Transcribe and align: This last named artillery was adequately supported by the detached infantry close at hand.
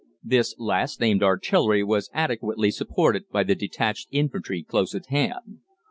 This 0.23 0.55
last 0.57 0.99
named 0.99 1.21
artillery 1.21 1.83
was 1.83 2.09
adequately 2.11 2.71
supported 2.71 3.29
by 3.29 3.43
the 3.43 3.53
detached 3.53 4.07
infantry 4.11 4.63
close 4.63 4.95
at 4.95 5.05
hand. 5.09 5.59